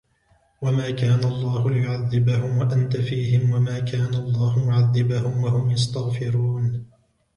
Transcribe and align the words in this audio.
وما 0.61 0.91
كان 0.91 1.19
الله 1.23 1.69
ليعذبهم 1.69 2.57
وأنت 2.57 2.97
فيهم 2.97 3.51
وما 3.51 3.79
كان 3.79 4.13
الله 4.15 4.65
معذبهم 4.67 5.43
وهم 5.43 5.71
يستغفرون 5.71 6.85